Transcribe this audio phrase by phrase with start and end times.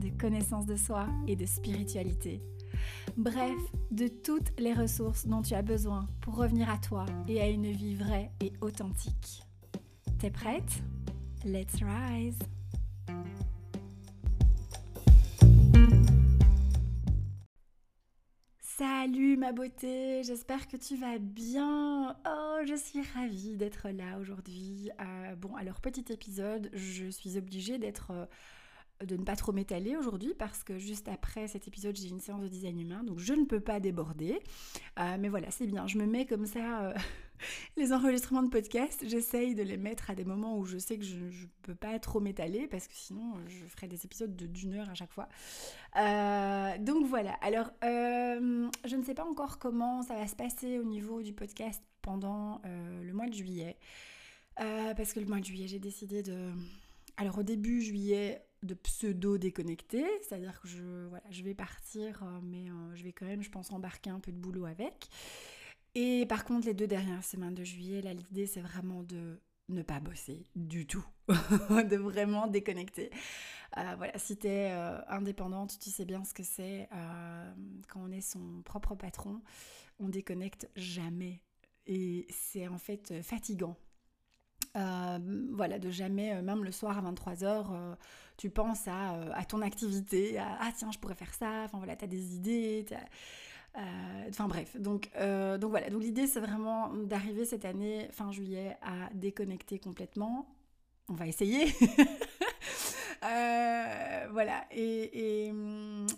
[0.00, 2.42] de connaissance de soi et de spiritualité.
[3.16, 7.48] Bref, de toutes les ressources dont tu as besoin pour revenir à toi et à
[7.48, 9.42] une vie vraie et authentique.
[10.18, 10.82] T'es prête?
[11.44, 12.38] Let's rise
[18.60, 22.16] Salut ma beauté, j'espère que tu vas bien.
[22.26, 24.90] Oh, je suis ravie d'être là aujourd'hui.
[25.00, 28.12] Euh, bon, alors petit épisode, je suis obligée d'être...
[28.12, 28.26] Euh,
[29.04, 32.42] de ne pas trop m'étaler aujourd'hui parce que juste après cet épisode j'ai une séance
[32.42, 34.38] de design humain donc je ne peux pas déborder.
[34.98, 35.86] Euh, mais voilà c'est bien.
[35.86, 36.94] Je me mets comme ça euh,
[37.76, 41.04] les enregistrements de podcast j'essaye de les mettre à des moments où je sais que
[41.04, 44.74] je ne peux pas trop m'étaler parce que sinon je ferai des épisodes de d'une
[44.74, 45.28] heure à chaque fois.
[45.96, 47.32] Euh, donc voilà.
[47.40, 51.82] Alors je ne sais pas encore comment ça va se passer au niveau du podcast
[52.02, 53.76] pendant le mois de juillet.
[54.56, 56.52] Parce que le mois de juillet j'ai décidé de
[57.16, 62.40] alors au début juillet de pseudo déconnecté, c'est-à-dire que je, voilà, je vais partir, euh,
[62.42, 65.08] mais euh, je vais quand même, je pense, embarquer un peu de boulot avec.
[65.94, 69.82] Et par contre, les deux dernières semaines de juillet, là, l'idée, c'est vraiment de ne
[69.82, 73.10] pas bosser du tout, de vraiment déconnecter.
[73.76, 74.70] Euh, voilà, si tu es
[75.08, 76.88] indépendante, tu sais bien ce que c'est.
[77.88, 79.40] quand on est son propre patron,
[79.98, 81.40] on déconnecte jamais.
[81.86, 83.76] Et c'est en fait fatigant
[84.76, 85.18] euh,
[85.52, 87.94] voilà, de jamais, euh, même le soir à 23h, euh,
[88.36, 91.96] tu penses à, à, ton activité, à ah tiens, je pourrais faire ça, enfin voilà,
[91.96, 92.86] tu as des idées,
[94.28, 95.10] enfin bref, donc,
[95.60, 100.46] donc voilà, donc l'idée c'est vraiment d'arriver cette année, fin juillet, à déconnecter complètement.
[101.08, 101.66] On va essayer.
[103.22, 104.64] Euh, voilà.
[104.70, 105.48] Et,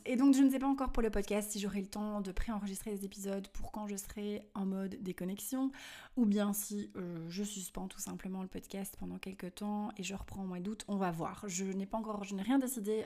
[0.07, 2.31] et, donc, je ne sais pas encore pour le podcast si j'aurai le temps de
[2.31, 5.73] préenregistrer des épisodes pour quand je serai en mode déconnexion
[6.17, 10.15] ou bien si euh, je suspends tout simplement le podcast pendant quelques temps et je
[10.15, 10.85] reprends au mois d'août.
[10.89, 11.45] On va voir.
[11.49, 13.05] Je n'ai pas encore, je n'ai rien décidé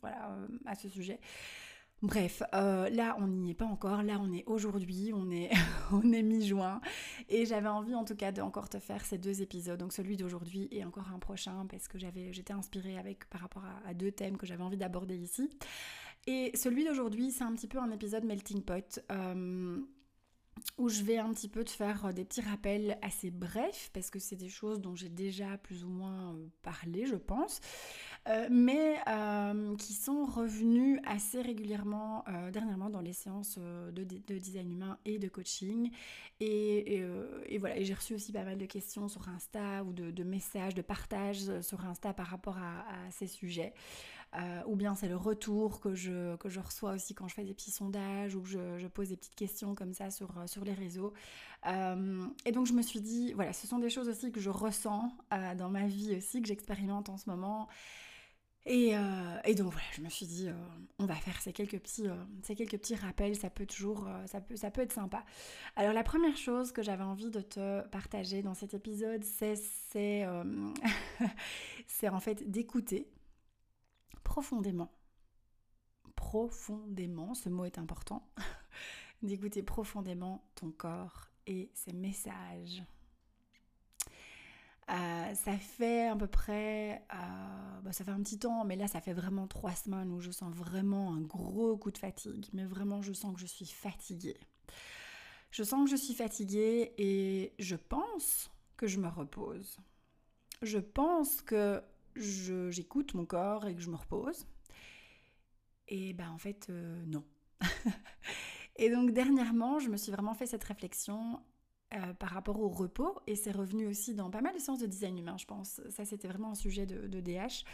[0.00, 1.18] voilà, euh, à ce sujet.
[2.02, 5.50] Bref, euh, là on n'y est pas encore, là on est aujourd'hui, on est,
[5.92, 6.80] on est mi-juin
[7.28, 10.16] et j'avais envie en tout cas de encore te faire ces deux épisodes, donc celui
[10.16, 14.12] d'aujourd'hui et encore un prochain parce que j'avais, j'étais inspirée avec par rapport à, deux
[14.12, 15.50] thèmes que j'avais envie d'aborder ici.
[16.26, 19.00] Et celui d'aujourd'hui c'est un petit peu un épisode melting pot.
[19.12, 19.80] Euh,
[20.78, 24.10] où je vais un petit peu te faire euh, des petits rappels assez brefs, parce
[24.10, 27.60] que c'est des choses dont j'ai déjà plus ou moins euh, parlé, je pense,
[28.28, 28.96] euh, mais
[29.78, 34.04] qui sont revenues assez régulièrement dernièrement dans les séances de,
[34.38, 35.90] design humain et de coaching.
[36.40, 37.02] Et,
[37.58, 40.82] voilà, et j'ai reçu aussi pas mal de questions sur Insta ou de, messages, de
[40.82, 43.72] partages sur Insta par rapport à ces sujets.
[44.36, 47.42] Euh, ou bien c'est le retour que je, que je reçois aussi quand je fais
[47.42, 50.64] des petits sondages ou que je, pose des petites questions comme ça sur, euh, sur
[50.64, 51.12] les réseaux.
[51.66, 54.50] Euh, et donc je me suis dit, voilà, ce sont des choses aussi que je
[54.50, 55.12] ressens
[55.56, 57.68] dans ma vie aussi, que j'expérimente en ce moment.
[58.66, 58.92] Et,
[59.44, 60.48] et, donc voilà, je me suis dit,
[60.98, 62.06] on va faire ces quelques petits,
[62.42, 65.24] ces quelques petits rappels, ça peut toujours, ça peut, ça peut être sympa.
[65.76, 70.26] Alors la première chose que j'avais envie de te partager dans cet épisode, c'est, c'est,
[71.86, 73.08] c'est en fait d'écouter
[74.30, 74.92] profondément,
[76.14, 78.30] profondément, ce mot est important,
[79.24, 82.80] d'écouter profondément ton corps et ses messages.
[84.88, 88.86] Euh, ça fait à peu près, euh, bah, ça fait un petit temps, mais là
[88.86, 92.46] ça fait vraiment trois semaines où je sens vraiment un gros coup de fatigue.
[92.52, 94.38] Mais vraiment, je sens que je suis fatiguée.
[95.50, 99.76] Je sens que je suis fatiguée et je pense que je me repose.
[100.62, 101.82] Je pense que
[102.16, 104.46] j'écoute mon corps et que je me repose.
[105.88, 107.24] Et ben en fait, euh, non.
[108.76, 111.40] et donc dernièrement, je me suis vraiment fait cette réflexion
[111.94, 114.86] euh, par rapport au repos et c'est revenu aussi dans pas mal de séances de
[114.86, 115.80] design humain, je pense.
[115.90, 117.64] Ça, c'était vraiment un sujet de, DH.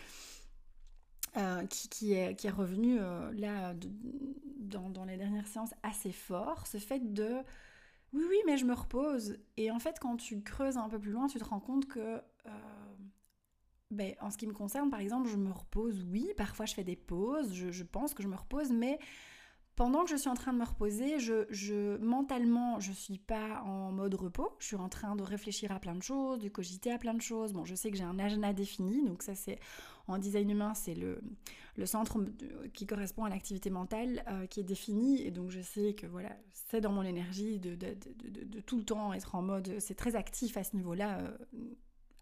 [1.36, 3.74] Euh, qui, est, qui, est, revenu là
[4.58, 7.42] dans, dans, les dernières séances assez fort, ce fait de
[8.14, 11.10] oui oui mais je me repose et en fait quand tu creuses un peu plus
[11.10, 12.22] loin tu te rends compte que
[13.90, 16.84] ben, en ce qui me concerne, par exemple, je me repose, oui, parfois je fais
[16.84, 18.98] des pauses, je, pense que je me repose, mais
[19.76, 23.62] pendant que je suis en train de me reposer, je, je mentalement, je suis pas
[23.62, 24.50] en mode repos.
[24.58, 27.20] Je suis en train de réfléchir à plein de choses, de cogiter à plein de
[27.20, 27.52] choses.
[27.52, 29.60] Bon, je sais que j'ai un agenda défini, donc ça c'est
[30.08, 31.20] en design humain, c'est le,
[31.84, 32.18] centre
[32.72, 36.30] qui correspond à l'activité mentale euh, qui est défini, et donc je sais que voilà,
[36.52, 37.76] c'est dans mon énergie de,
[38.60, 41.18] tout le temps être en mode, c'est très actif à ce niveau-là.
[41.18, 41.36] Euh,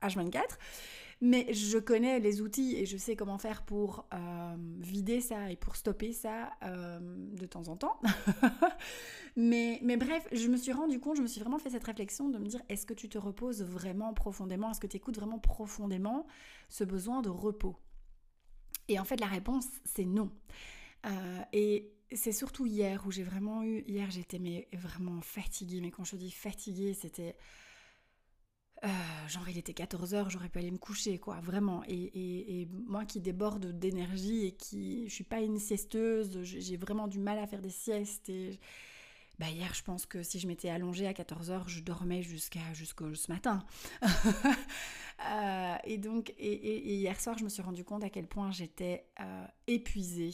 [0.06, 0.42] H24.
[1.20, 5.56] Mais je connais les outils et je sais comment faire pour euh, vider ça et
[5.56, 8.00] pour stopper ça euh, de temps en temps.
[9.36, 12.28] mais, mais bref, je me suis rendu compte, je me suis vraiment fait cette réflexion
[12.28, 14.70] de me dire est-ce que tu te reposes vraiment profondément?
[14.70, 16.26] Est-ce que tu écoutes vraiment profondément
[16.68, 17.76] ce besoin de repos?
[18.88, 20.30] Et en fait, la réponse, c'est non.
[21.06, 23.82] Euh, et c'est surtout hier où j'ai vraiment eu.
[23.86, 25.80] Hier, j'étais mais vraiment fatiguée.
[25.80, 27.36] Mais quand je dis fatiguée, c'était
[28.84, 31.82] euh, genre il était 14h, j'aurais pu aller me coucher, quoi, vraiment.
[31.88, 35.08] Et, moi qui déborde d'énergie et qui...
[35.08, 38.28] Je suis pas une siesteuse, j'ai vraiment du mal à faire des siestes.
[38.28, 38.58] Et
[39.38, 43.14] bah hier, je pense que si je m'étais allongée à 14h, je dormais jusqu'à jusqu'au
[43.14, 43.64] ce matin.
[45.30, 49.06] Euh, et donc, et, hier soir, je me suis rendu compte à quel point j'étais
[49.20, 50.32] euh, épuisée.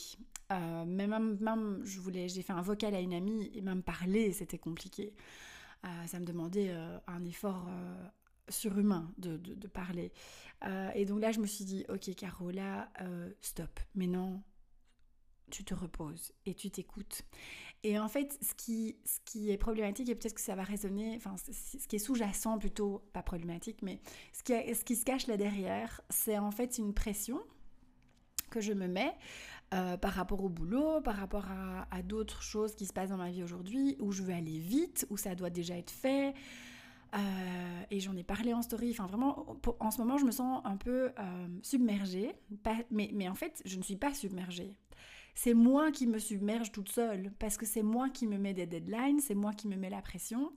[0.51, 4.57] même, même, je voulais, j'ai fait un vocal à une amie et même parler, c'était
[4.57, 5.13] compliqué.
[6.07, 6.75] ça me demandait
[7.07, 7.69] un effort
[8.51, 10.13] surhumain de, de, parler.
[10.65, 13.81] Euh, et donc là, je me suis dit, ok, Caro, là, euh, stop.
[13.95, 14.43] Maintenant,
[15.51, 17.23] tu te reposes et tu t'écoutes.
[17.83, 21.17] Et en fait, ce qui, ce qui est problématique, et peut-être que ça va résonner,
[21.17, 24.01] enfin, ce qui est sous-jacent plutôt, pas problématique, mais
[24.33, 27.41] ce qui, ce qui se cache là derrière, c'est en fait une pression
[28.51, 29.15] que je me mets
[29.73, 33.17] euh, par rapport au boulot, par rapport à, à d'autres choses qui se passent dans
[33.17, 36.35] ma vie aujourd'hui, où je veux aller vite, où ça doit déjà être fait.
[37.15, 38.91] Euh, et j'en ai parlé en story.
[38.91, 42.33] Enfin, vraiment, en ce moment, je me sens un peu euh, submergée.
[42.91, 44.75] mais, en fait, je ne suis pas submergée.
[45.35, 48.67] C'est moi qui me submerge toute seule parce que c'est moi qui me mets des
[48.67, 50.53] deadlines, c'est moi qui me mets la pression.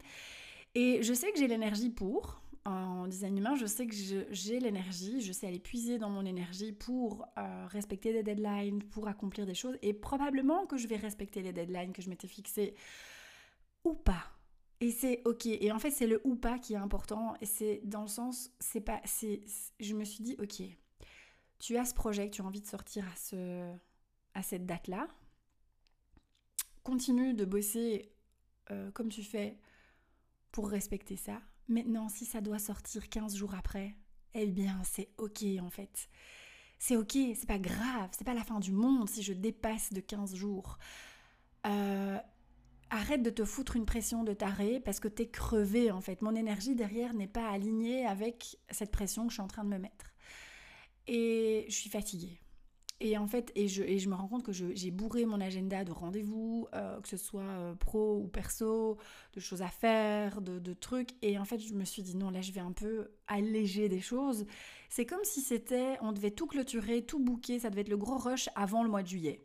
[0.76, 2.42] Et je sais que j'ai l'énergie pour.
[2.66, 6.72] En design humain, je sais que j'ai l'énergie, je sais aller puiser dans mon énergie
[6.72, 9.78] pour euh, respecter des deadlines, pour accomplir des choses.
[9.82, 12.74] Et probablement que je vais respecter les deadlines que je m'étais fixées
[13.84, 14.32] ou pas.
[14.82, 15.46] Et c'est ok.
[15.46, 17.36] Et en fait, c'est le ou pas qui est important.
[17.42, 19.42] Et c'est dans le sens, c'est pas, c'est,
[19.80, 20.62] je me suis dit, ok,
[21.60, 23.74] tu as ce projet tu as envie de sortir à ce,
[24.34, 25.08] à cette date-là.
[26.84, 28.12] Continue de bosser
[28.72, 29.58] euh, comme tu fais
[30.52, 31.42] pour respecter ça.
[31.70, 33.96] Maintenant, si ça doit sortir 15 jours après,
[34.34, 36.10] eh bien, c'est ok en fait.
[36.80, 40.02] C'est ok, c'est pas grave, c'est pas la fin du monde si je dépasse de
[40.02, 40.78] 15 jours.
[41.66, 42.20] Euh,
[42.94, 46.22] arrête de te foutre une pression de taré parce que t'es crevé en fait.
[46.22, 49.70] Mon énergie derrière n'est pas alignée avec cette pression que je suis en train de
[49.70, 50.14] me mettre.
[51.08, 52.40] Et je suis fatiguée.
[53.00, 56.68] Et en fait, et je, me rends compte que j'ai bourré mon agenda de rendez-vous,
[56.74, 58.98] euh, que ce soit euh, pro ou perso,
[59.34, 61.10] de choses à faire, de, de, trucs.
[61.22, 64.00] Et en fait, je me suis dit non, là, je vais un peu alléger des
[64.00, 64.46] choses.
[64.88, 68.18] C'est comme si c'était, on devait tout clôturer, tout bouquer, ça devait être le gros
[68.18, 69.42] rush avant le mois de juillet.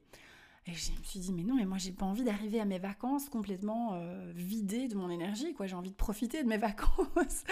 [0.69, 2.79] Et je me suis dit, mais non, mais moi, j'ai pas envie d'arriver à mes
[2.79, 5.67] vacances complètement euh, vidée de mon énergie, quoi.
[5.67, 7.45] J'ai envie de profiter de mes vacances.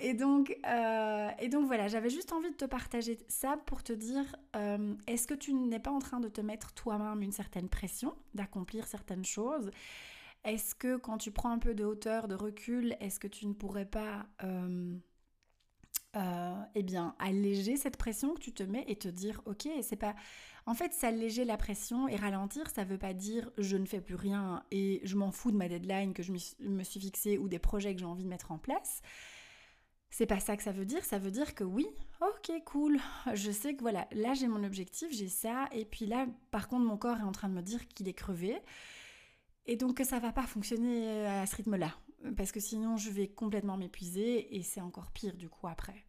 [0.00, 3.92] et, donc, euh, et donc, voilà, j'avais juste envie de te partager ça pour te
[3.92, 4.24] dire,
[4.56, 8.14] euh, est-ce que tu n'es pas en train de te mettre toi-même une certaine pression
[8.32, 9.70] d'accomplir certaines choses?
[10.44, 13.52] Est-ce que quand tu prends un peu de hauteur, de recul, est-ce que tu ne
[13.52, 14.24] pourrais pas
[16.74, 20.14] eh bien, alléger cette pression que tu te mets et te dire, ok, c'est pas,
[20.66, 24.16] en fait, s'alléger la pression et ralentir, ça veut pas dire je ne fais plus
[24.16, 27.58] rien et je m'en fous de ma deadline que je me suis fixée ou des
[27.58, 29.02] projets que j'ai envie de mettre en place.
[30.10, 31.86] C'est pas ça que ça veut dire, ça veut dire que oui,
[32.22, 32.98] ok, cool,
[33.34, 36.86] je sais que voilà, là j'ai mon objectif, j'ai ça, et puis là, par contre,
[36.86, 38.58] mon corps est en train de me dire qu'il est crevé,
[39.66, 41.94] et donc que ça va pas fonctionner à ce rythme-là,
[42.38, 46.06] parce que sinon je vais complètement m'épuiser, et c'est encore pire du coup après.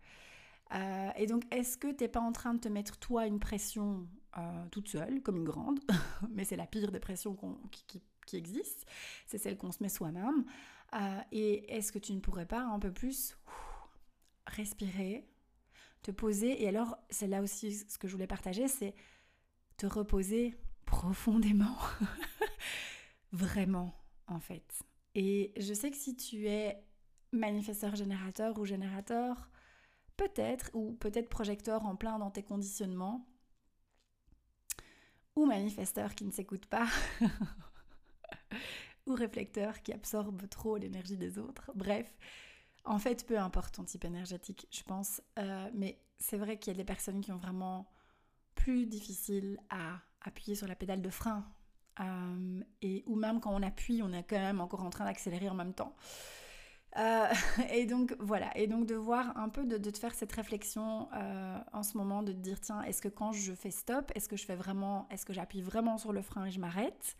[0.73, 4.07] Euh, et donc, est-ce que t'es pas en train de te mettre toi une pression
[4.37, 5.79] euh, toute seule, comme une grande,
[6.29, 7.35] mais c'est la pire dépression
[7.71, 8.85] qui, qui, existe,
[9.25, 10.45] c'est celle qu'on se met soi-même.
[10.93, 13.35] Euh, et est-ce que tu ne pourrais pas un peu plus
[14.45, 15.27] respirer,
[16.03, 18.93] te poser, et alors c'est là aussi ce que je voulais partager, c'est
[19.77, 21.77] te reposer profondément,
[23.31, 23.95] vraiment
[24.27, 24.83] en fait.
[25.15, 26.83] Et je sais que si tu es
[27.31, 29.49] manifesteur générateur ou générateur,
[30.19, 33.25] peut-être, ou peut-être projecteur en plein dans tes conditionnements,
[35.35, 36.87] ou manifesteur qui ne s'écoute pas,
[39.07, 41.71] ou réflecteur qui absorbe trop l'énergie des autres.
[41.73, 42.13] Bref,
[42.83, 46.75] en fait, peu importe ton type énergétique, je pense, euh, mais c'est vrai qu'il y
[46.75, 47.89] a des personnes qui ont vraiment
[48.55, 51.45] plus difficile à appuyer sur la pédale de frein
[52.81, 55.53] et ou même quand on appuie, on est quand même encore en train d'accélérer en
[55.53, 55.93] même temps.
[57.71, 61.07] et donc voilà, et donc de voir un peu de, te faire cette réflexion
[61.71, 64.37] en ce moment, de te dire tiens, est-ce que quand je fais stop, est-ce que
[64.37, 67.15] je fais vraiment, est-ce que j'appuie vraiment sur le frein et je m'arrête?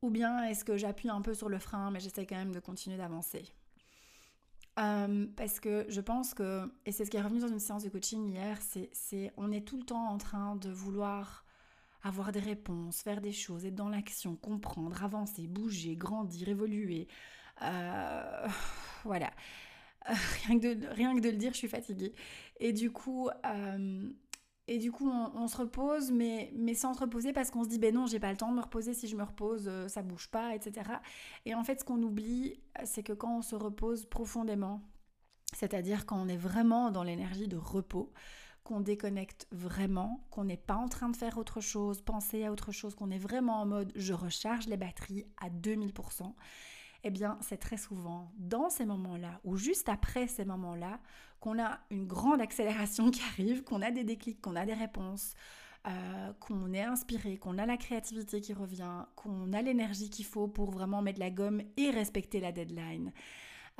[0.00, 2.60] Ou bien est-ce que j'appuie un peu sur le frein mais j'essaie quand même de
[2.60, 3.44] continuer d'avancer?
[4.78, 7.84] Euh, parce que je pense que, et c'est ce qui est revenu dans une séance
[7.84, 8.58] de coaching hier,
[8.92, 11.44] c'est on est tout le temps en train de vouloir
[12.02, 17.06] avoir des réponses, faire des choses, être dans l'action, comprendre, avancer, bouger, grandir, évoluer.
[17.60, 18.48] Euh,
[19.04, 19.30] voilà.
[20.06, 22.14] rien, que de, rien que de le dire, je suis fatiguée.
[22.60, 24.10] Et du coup, euh,
[24.68, 27.78] et du coup, on, se repose, mais, mais sans se reposer parce qu'on se dit,
[27.78, 30.02] ben non, j'ai pas le temps de me reposer, si je me repose, euh, ça
[30.02, 30.88] bouge pas, etc.
[31.44, 34.80] Et en fait, ce qu'on oublie, c'est que quand on se repose profondément,
[35.52, 38.12] c'est-à-dire quand on est vraiment dans l'énergie de repos,
[38.64, 42.72] qu'on déconnecte vraiment, qu'on n'est pas en train de faire autre chose, penser à autre
[42.72, 46.32] chose, qu'on est vraiment en mode je recharge les batteries à 2000%,
[47.04, 51.00] eh bien c'est très souvent dans ces moments-là ou juste après ces moments-là
[51.40, 55.34] qu'on a une grande accélération qui arrive, qu'on a des déclics, qu'on a des réponses,
[55.88, 60.46] euh, qu'on est inspiré, qu'on a la créativité qui revient, qu'on a l'énergie qu'il faut
[60.46, 63.12] pour vraiment mettre la gomme et respecter la deadline.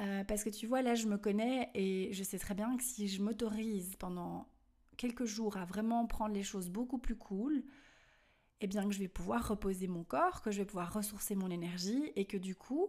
[0.01, 2.83] Euh, parce que tu vois, là, je me connais et je sais très bien que
[2.83, 4.49] si je m'autorise pendant
[4.97, 7.63] quelques jours à vraiment prendre les choses beaucoup plus cool,
[8.63, 11.51] eh bien que je vais pouvoir reposer mon corps, que je vais pouvoir ressourcer mon
[11.51, 12.89] énergie et que du coup,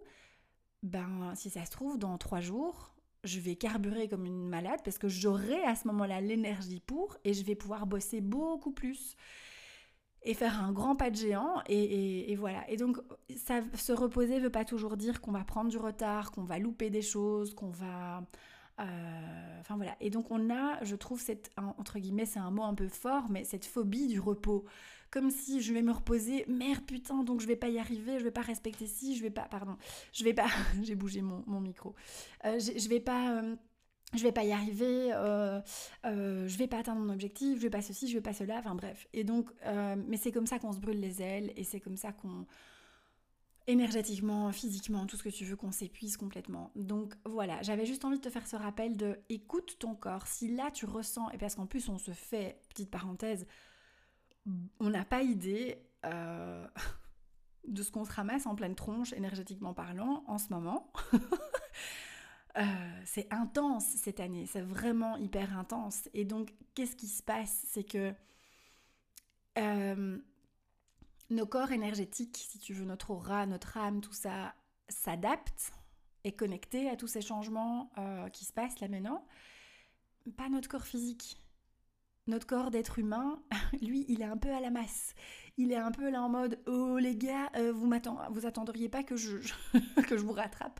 [0.83, 4.99] ben, si ça se trouve, dans trois jours, je vais carburer comme une malade parce
[4.99, 9.15] que j'aurai à ce moment-là l'énergie pour et je vais pouvoir bosser beaucoup plus
[10.21, 12.69] et faire un grand pas de géant et, voilà.
[12.69, 12.99] Et donc
[13.35, 16.91] ça, se reposer veut pas toujours dire qu'on va prendre du retard, qu'on va louper
[16.91, 18.23] des choses, qu'on va...
[18.79, 19.95] Euh, enfin voilà.
[20.01, 23.25] Et donc on a, je trouve, cette, entre guillemets, c'est un mot un peu fort,
[23.31, 24.65] mais cette phobie du repos
[25.13, 28.23] comme si je vais me reposer, merde putain, donc je vais pas y arriver, je
[28.23, 29.77] vais pas respecter ci, je vais pas, pardon,
[30.11, 30.47] je vais pas,
[30.81, 31.93] j'ai bougé mon, micro,
[32.45, 33.37] euh, je vais pas...
[33.37, 33.55] Euh,
[34.15, 35.59] je vais pas y arriver, euh,
[36.03, 38.75] je vais pas atteindre mon objectif, je vais pas ceci, je vais pas cela, enfin
[38.75, 39.07] bref.
[39.11, 39.49] Et donc,
[40.07, 42.45] mais c'est comme ça qu'on se brûle les ailes et c'est comme ça qu'on,
[43.65, 46.69] énergétiquement, physiquement, tout ce que tu veux, qu'on s'épuise complètement.
[46.75, 50.27] Donc voilà, j'avais juste envie de te faire ce rappel de écoute ton corps.
[50.27, 53.47] Si là tu ressens, et parce qu'en plus on se fait, petite parenthèse,
[54.79, 56.67] on n'a pas idée euh,
[57.67, 60.91] de ce qu'on se ramasse en pleine tronche, énergétiquement parlant, en ce moment.
[62.55, 66.07] Euh, c'est intense cette année, c'est vraiment hyper intense.
[66.13, 67.65] Et donc, qu'est-ce qui se passe?
[67.67, 68.13] C'est que
[69.57, 70.19] euh,
[71.31, 74.53] nos corps énergétiques, si tu veux, notre aura, notre âme, tout ça,
[74.87, 75.73] s'adapte
[76.25, 77.91] et connecté à tous ces changements
[78.31, 79.25] qui se passent là maintenant.
[80.37, 81.42] Pas notre corps physique
[82.27, 83.41] notre corps d'être humain,
[83.81, 85.13] lui, il est un peu à la masse.
[85.57, 87.89] Il est un peu là en mode Oh les gars, euh, vous
[88.31, 89.37] vous attendriez pas que je,
[90.07, 90.79] que je vous rattrape.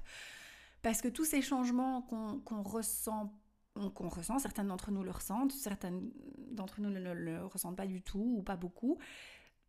[0.82, 3.34] Parce que tous ces changements qu'on ressent,
[3.94, 6.02] qu'on ressent, certains d'entre nous le ressentent, certains
[6.52, 8.98] d'entre nous ne le, ressentent pas du tout ou pas beaucoup,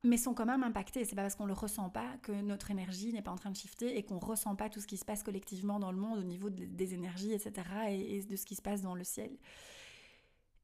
[0.02, 1.04] mais sont quand même impactés.
[1.04, 3.56] C'est pas parce qu'on le ressent pas que notre énergie n'est pas en train de
[3.56, 6.24] shifter et qu'on ressent pas tout ce qui se passe collectivement dans le monde au
[6.24, 7.52] niveau des énergies, etc.
[7.90, 9.30] Et, et de ce qui se passe dans le ciel.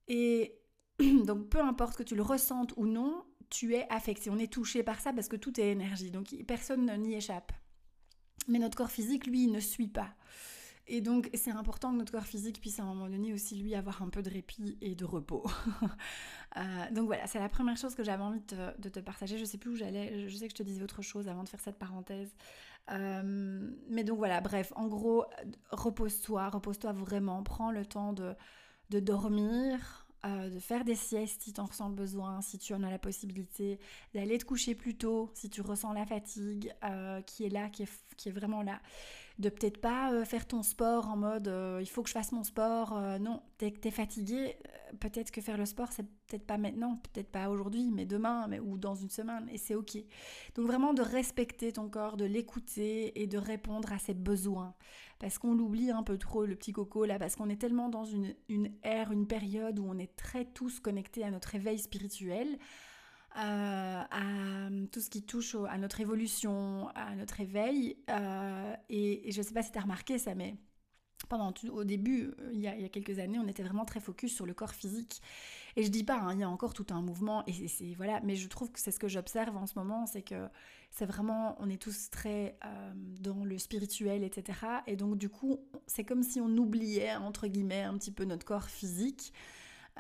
[0.09, 0.60] Et
[1.25, 4.31] donc peu importe que tu le ressentes ou non, tu es affecté.
[4.31, 6.11] On est touché par ça parce que tout est énergie.
[6.11, 7.53] Donc personne n'y échappe.
[8.49, 10.15] Mais notre corps physique, lui, ne suit pas.
[10.93, 13.77] Et donc, c'est important que notre corps physique puisse à un moment donné aussi, lui,
[13.77, 15.45] avoir un peu de répit et de repos.
[16.57, 19.39] Euh, donc voilà, c'est la première chose que j'avais envie de te, partager.
[19.39, 21.49] Je sais plus où j'allais, je sais que je te disais autre chose avant de
[21.49, 22.35] faire cette parenthèse.
[22.91, 25.27] Euh, mais donc voilà, bref, en gros,
[25.71, 28.35] repose-toi, repose-toi vraiment, prends le temps de,
[28.91, 32.75] de dormir, euh, de faire des siestes si tu en ressens le besoin, si tu
[32.75, 33.79] en as la possibilité,
[34.15, 37.85] d'aller te coucher plus tôt si tu ressens la fatigue euh, qui est là, qui
[37.85, 38.81] est, qui est vraiment là.
[39.41, 42.45] De peut-être pas euh, faire ton sport en mode il faut que je fasse mon
[42.45, 43.01] sport.
[43.21, 44.57] non, t'es es fatigué,
[45.01, 48.61] peut-être que faire le sport, c'est peut-être pas maintenant, peut-être pas aujourd'hui, mais demain mais,
[48.61, 49.97] ou dans une semaine, et c'est ok.
[50.55, 54.75] Donc vraiment de respecter ton corps, de l'écouter et de répondre à ses besoins
[55.21, 58.05] parce qu'on l'oublie un peu trop, le petit coco là, parce qu'on est tellement dans
[58.05, 62.59] une, une ère, une période où on est très tous connectés à notre éveil spirituel.
[63.37, 67.97] Euh, à tout ce qui touche à notre évolution, à notre éveil.
[68.09, 70.57] Euh, et, je ne sais pas si tu as remarqué ça, mais
[71.29, 74.47] pendant au début, euh, il y, a, quelques années, on était vraiment très focus sur
[74.47, 75.23] le corps physique.
[75.77, 78.35] Et je dis pas, hein, il y a encore tout un mouvement, et voilà, mais
[78.35, 80.49] je trouve que c'est ce que j'observe en ce moment, c'est que
[80.91, 84.59] c'est vraiment, on est tous très euh, dans le spirituel, etc.
[84.89, 88.45] Et donc du coup, c'est comme si on oubliait, entre guillemets, un petit peu notre
[88.45, 89.33] corps physique.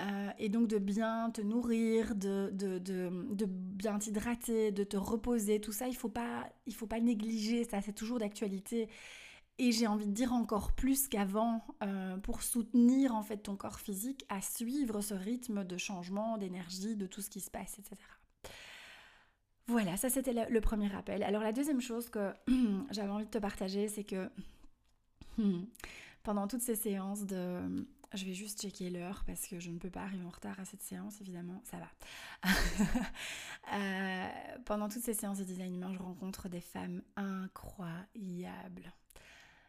[0.01, 5.61] Euh, et donc de bien te nourrir, de, de, de, bien t'hydrater, de te reposer,
[5.61, 8.89] tout ça, il ne faut, pas, faut pas négliger, ça c'est toujours d'actualité.
[9.59, 13.79] Et j'ai envie de dire encore plus qu'avant, euh, pour soutenir en fait ton corps
[13.79, 17.97] physique à suivre ce rythme de changement, d'énergie, de tout ce qui se passe, etc.
[19.67, 21.23] Voilà, ça c'était le, premier rappel.
[21.23, 22.33] Alors la deuxième chose que
[22.91, 24.31] j'avais envie de te partager, c'est que
[26.23, 27.87] pendant toutes ces séances de...
[28.15, 30.65] Je vais juste checker l'heure parce que je ne peux pas arriver en retard à
[30.65, 32.51] cette séance, évidemment, ça va.
[33.73, 34.29] Euh,
[34.65, 38.93] pendant toutes ces séances de design humain, je rencontre des femmes incroyables.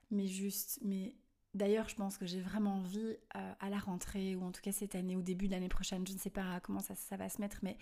[0.10, 1.14] Mais juste, mais
[1.54, 4.72] D'ailleurs, je pense que j'ai vraiment envie euh, à la rentrée, ou en tout cas
[4.72, 7.28] cette année, ou début de l'année prochaine, je ne sais pas comment ça, ça, va
[7.28, 7.78] se mettre, mais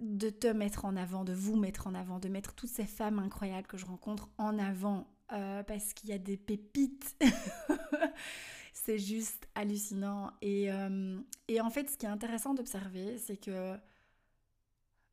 [0.00, 3.20] de te mettre en avant, de vous mettre en avant, de mettre toutes ces femmes
[3.20, 7.16] incroyables que je rencontre en avant, euh, parce qu'il y a des pépites.
[8.76, 10.32] c'est juste hallucinant.
[10.42, 11.18] Et, euh,
[11.48, 13.76] et, en fait, ce qui est intéressant d'observer, c'est que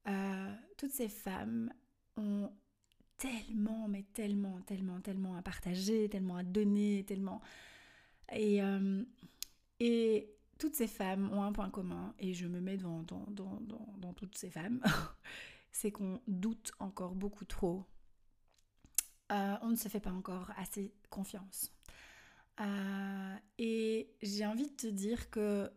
[0.08, 1.72] euh, toutes ces femmes
[2.18, 2.52] ont
[3.18, 7.42] tellement, mais tellement, tellement, tellement à partager, tellement à donner, tellement...
[8.34, 8.62] Et,
[9.80, 13.62] et toutes ces femmes ont un point commun, et je me mets dans, dans, dans,
[13.98, 14.82] dans toutes ces femmes,
[15.72, 17.86] c'est qu'on doute encore beaucoup trop.
[19.32, 21.72] Euh, on ne se fait pas encore assez confiance.
[22.60, 25.72] Euh, et j'ai envie de te dire que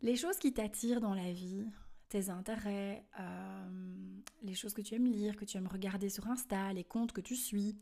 [0.00, 1.66] les choses qui t'attirent dans la vie,
[2.08, 3.68] tes intérêts, euh,
[4.42, 7.20] les choses que tu aimes lire, que tu aimes regarder sur Insta, les comptes que
[7.20, 7.76] tu suis,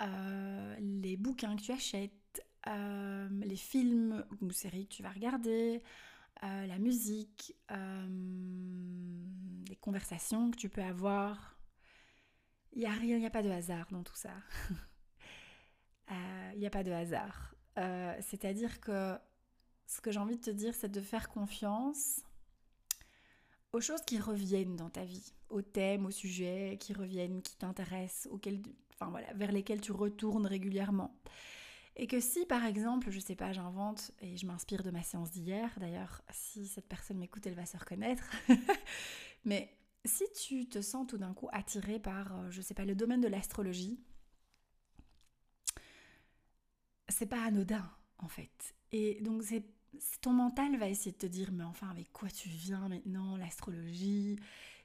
[0.00, 2.12] les bouquins que tu achètes,
[2.68, 5.82] euh, les films ou séries que tu vas regarder,
[6.42, 8.06] euh, la musique, euh,
[9.68, 11.56] les conversations que tu peux avoir.
[12.72, 14.32] Il n'y a rien, il n'y a pas de hasard dans tout ça.
[16.08, 17.54] Il n'y a pas de hasard.
[18.20, 19.16] C'est-à-dire que
[19.86, 22.22] ce que j'ai envie de te dire, c'est de faire confiance
[23.72, 28.32] aux choses qui reviennent dans ta vie, aux thèmes, aux sujets qui reviennent, qui t'intéressent,
[28.32, 28.62] auxquels,
[28.94, 31.14] enfin voilà, vers lesquels tu retournes régulièrement.
[31.96, 35.30] Et que si par exemple, je sais pas, j'invente et je m'inspire de ma séance
[35.30, 38.24] d'hier, d'ailleurs, si cette personne m'écoute, elle va se reconnaître.
[39.44, 39.70] Mais
[40.04, 43.20] si tu te sens tout d'un coup attiré par, euh, je sais pas, le domaine
[43.20, 43.98] de l'astrologie,
[47.16, 48.74] c'est pas anodin en fait.
[48.92, 49.64] Et donc c'est
[50.20, 54.38] ton mental va essayer de te dire mais enfin avec quoi tu viens maintenant l'astrologie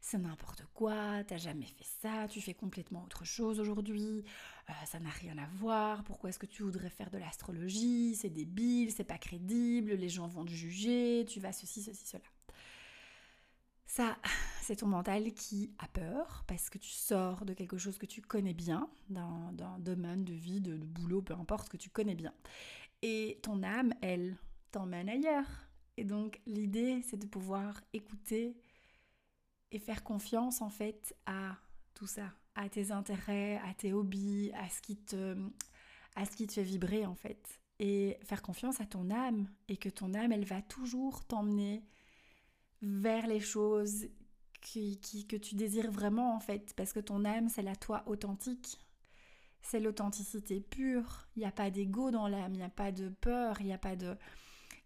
[0.03, 4.23] c'est n'importe quoi, t'as jamais fait ça, tu fais complètement autre chose aujourd'hui,
[4.67, 8.31] euh, ça n'a rien à voir, pourquoi est-ce que tu voudrais faire de l'astrologie, c'est
[8.31, 12.23] débile, c'est pas crédible, les gens vont te juger, tu vas ceci, ceci, cela.
[13.91, 14.17] Ça,
[14.61, 18.21] c'est ton mental qui a peur parce que tu sors de quelque chose que tu
[18.21, 22.33] connais bien, d'un domaine de vie, de, boulot, peu importe, que tu connais bien.
[23.01, 24.37] Et ton âme, elle,
[24.71, 25.45] t'emmène ailleurs.
[25.97, 28.55] Et donc l'idée, c'est de pouvoir écouter
[29.71, 31.57] et faire confiance en fait à
[31.93, 35.35] tout ça, à tes intérêts, à tes hobbies, à ce qui te,
[36.15, 37.59] à ce qui te fait vibrer en fait.
[37.79, 41.83] Et faire confiance à ton âme et que ton âme, elle va toujours t'emmener
[42.81, 44.07] vers les choses
[44.61, 46.73] qui, qui, que tu désires vraiment en fait.
[46.75, 48.79] Parce que ton âme, c'est la toi authentique.
[49.61, 51.27] C'est l'authenticité pure.
[51.35, 53.73] Il n'y a pas d'ego dans l'âme, il n'y a pas de peur, il n'y
[53.73, 54.17] a pas de...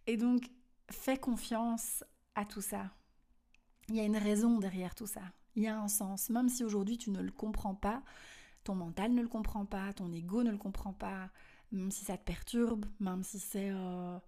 [0.07, 0.49] Et donc,
[0.91, 2.03] fais confiance
[2.35, 2.91] à tout ça.
[3.87, 5.21] Il y a une raison derrière tout ça.
[5.55, 6.29] Il y a un sens.
[6.29, 8.03] Même si aujourd'hui tu ne le comprends pas,
[8.63, 11.29] ton mental ne le comprend pas, ton ego ne le comprend pas,
[11.71, 13.69] même si ça te perturbe, même si c'est...
[13.71, 14.19] Euh,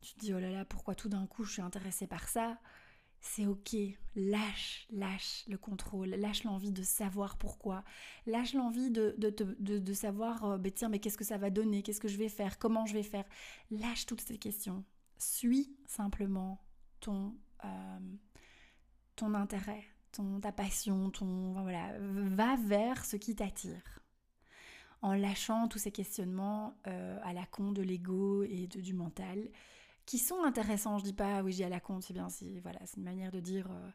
[0.00, 2.58] tu te dis, oh là là, pourquoi tout d'un coup je suis intéressée par ça?
[3.26, 3.74] C'est ok,
[4.16, 7.82] lâche, lâche le contrôle, lâche l'envie de savoir pourquoi,
[8.26, 12.02] lâche l'envie de, de, savoir, euh, bah, tiens, mais qu'est-ce que ça va donner, qu'est-ce
[12.02, 13.24] que je vais faire, comment je vais faire,
[13.70, 14.84] lâche toutes ces questions,
[15.16, 16.60] suis simplement
[17.00, 17.34] ton,
[17.64, 17.98] euh,
[19.16, 24.00] ton intérêt, ton, ta passion, ton, voilà, va vers ce qui t'attire.
[25.00, 29.48] En lâchant tous ces questionnements euh, à la con de l'ego et de, du mental,
[30.06, 30.98] qui sont intéressants.
[30.98, 33.30] Je dis pas, oui, j'ai à la con, c'est bien, c'est voilà, c'est une manière
[33.30, 33.70] de dire.
[33.70, 33.90] Euh,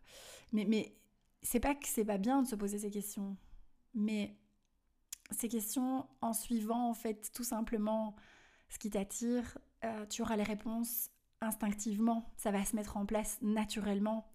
[0.54, 0.96] mais mais
[1.42, 3.38] c'est pas que c'est pas bien de se poser ces questions,
[3.94, 4.38] mais
[5.32, 8.16] ces questions, en suivant en fait tout simplement
[8.70, 11.10] ce qui t'attire, euh, tu auras les réponses
[11.42, 12.32] instinctivement.
[12.38, 14.32] Ça va se mettre en place naturellement.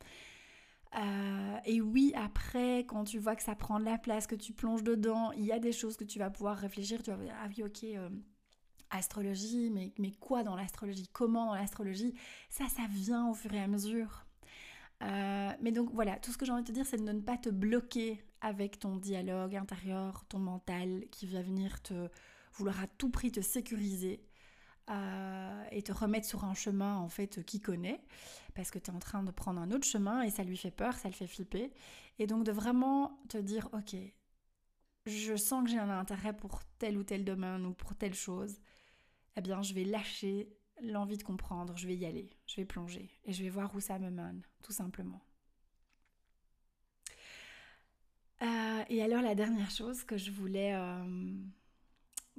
[0.97, 4.53] Euh, et oui, après, quand tu vois que ça prend de la place, que tu
[4.53, 7.03] plonges dedans, il y a des choses que tu vas pouvoir réfléchir.
[7.03, 7.85] Tu vas dire, ah oui, ok,
[8.95, 11.09] astrologie, mais, mais quoi dans l'astrologie?
[11.13, 12.15] Comment dans l'astrologie?
[12.51, 14.27] Ça, ça vient au fur et à mesure.
[15.03, 17.21] Euh, mais donc voilà, tout ce que j'ai envie de te dire, c'est de ne
[17.21, 22.09] pas te bloquer avec ton dialogue intérieur, ton mental qui va venir te
[22.55, 24.25] vouloir à tout prix te sécuriser
[25.73, 28.05] et te remettre sur un chemin en fait qu'il connaît
[28.55, 30.71] parce que tu es en train de prendre un autre chemin et ça lui fait
[30.71, 31.73] peur, ça le fait flipper.
[32.19, 33.97] Et donc de vraiment te dire, ok,
[35.07, 38.59] je sens que j'ai un intérêt pour tel ou tel domaine ou pour telle chose,
[39.37, 40.49] eh bien je vais lâcher
[40.83, 43.81] l'envie de comprendre, je vais y aller, je vais plonger et je vais voir où
[43.81, 45.23] ça me mène, tout simplement.
[48.43, 51.33] Euh, et alors la dernière chose que je voulais euh,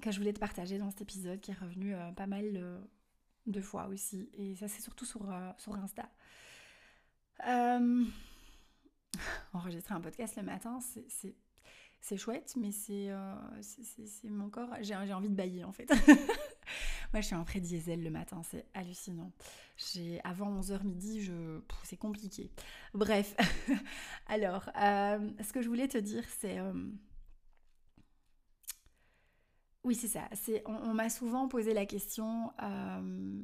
[0.01, 2.84] que je voulais te partager dans cet épisode qui est revenu euh, pas mal
[3.47, 6.10] de fois aussi et ça c'est surtout sur, sur Insta.
[9.53, 10.79] enregistrer un podcast le matin,
[12.01, 13.10] c'est chouette, mais c'est
[14.25, 14.75] mon corps.
[14.81, 15.89] J'ai envie de bailler en fait.
[17.15, 19.32] Moi, je suis un pré-diesel le matin, c'est hallucinant.
[19.78, 22.51] J'ai avant 11h midi, je c'est compliqué.
[22.93, 23.38] Bref.
[24.28, 26.73] Alors, euh, ce que je voulais te dire, c'est euh,
[29.86, 30.28] oui, c'est ça.
[30.34, 32.51] C'est on, m'a souvent posé la question.
[32.62, 33.41] Euh,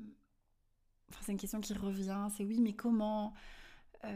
[1.10, 2.28] enfin, c'est une question qui revient.
[2.36, 3.34] C'est oui, mais comment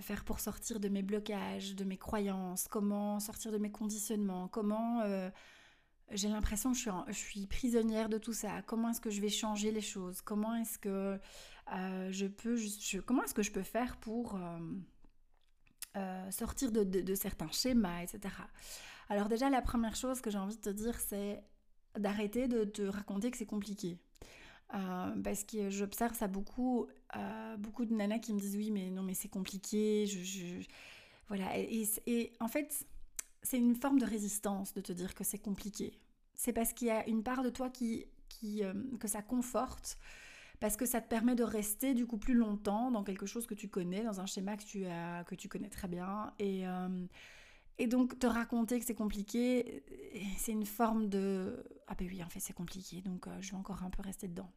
[0.02, 2.68] faire pour sortir de mes blocages, de mes croyances?
[2.68, 4.50] Comment sortir de mes conditionnements?
[4.50, 5.02] Comment
[6.12, 8.62] j'ai l'impression que je suis, prisonnière de tout ça.
[8.64, 10.22] Comment est-ce que je vais changer les choses?
[10.22, 11.20] Comment est-ce que
[11.74, 12.58] euh, je peux,
[13.06, 14.60] comment est-ce que je peux faire pour euh,
[15.98, 18.34] euh, sortir de, certains schémas, etc.
[19.10, 21.44] Alors déjà, la première chose que j'ai envie de te dire, c'est
[21.98, 23.98] d'arrêter de te raconter que c'est compliqué.
[24.70, 26.88] parce que j'observe ça beaucoup,
[27.58, 30.06] beaucoup de nanas qui me disent oui, mais non, mais c'est compliqué.
[30.06, 30.64] Je,
[31.30, 31.58] Voilà.
[31.58, 32.86] Et en fait,
[33.46, 36.00] c'est une forme de résistance de te dire que c'est compliqué.
[36.34, 39.98] C'est parce qu'il y a une part de toi qui, qui euh, que ça conforte,
[40.60, 43.54] parce que ça te permet de rester du coup plus longtemps dans quelque chose que
[43.54, 46.34] tu connais, dans un schéma que tu, as, que tu connais très bien.
[46.40, 47.06] Et, euh,
[47.78, 49.84] et donc te raconter que c'est compliqué,
[50.38, 51.64] c'est une forme de...
[51.88, 54.28] Ah ben oui, en fait c'est compliqué, donc euh, je vais encore un peu rester
[54.28, 54.52] dedans.